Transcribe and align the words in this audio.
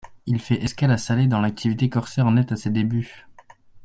Il 0.25 0.39
fait 0.39 0.63
escale 0.63 0.89
à 0.89 0.97
Salé, 0.97 1.27
dont 1.27 1.39
l'activité 1.41 1.87
corsaire 1.87 2.25
en 2.25 2.35
est 2.35 2.51
à 2.51 2.55
ses 2.55 2.71
débuts. 2.71 3.27